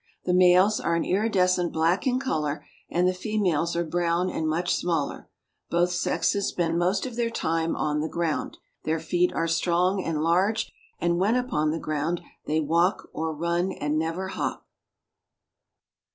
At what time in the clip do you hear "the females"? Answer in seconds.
3.07-3.75